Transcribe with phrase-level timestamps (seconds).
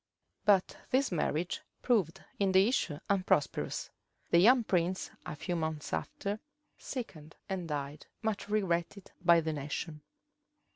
[0.45, 3.91] But this marriage proved in the issue unprosperous.
[4.31, 6.39] The young prince, a few months after,
[6.75, 10.01] sickened and died, much regretted by the nation.